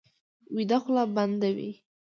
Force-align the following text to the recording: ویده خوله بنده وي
ویده 0.55 0.77
خوله 0.81 1.03
بنده 1.17 1.49
وي 1.55 1.69